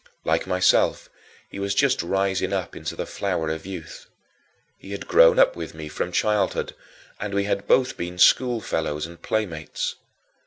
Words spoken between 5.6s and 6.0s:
me